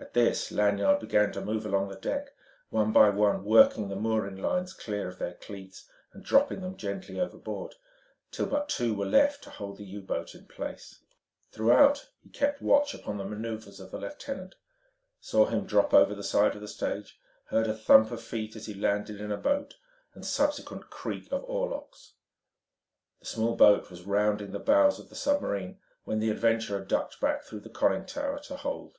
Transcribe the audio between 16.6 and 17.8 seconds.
the stage, heard a